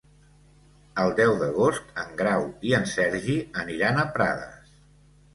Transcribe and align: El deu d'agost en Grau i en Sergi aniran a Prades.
El 1.01 1.11
deu 1.17 1.33
d'agost 1.41 1.91
en 2.03 2.15
Grau 2.21 2.47
i 2.69 2.73
en 2.77 2.87
Sergi 2.93 3.35
aniran 3.65 4.01
a 4.01 4.07
Prades. 4.17 4.73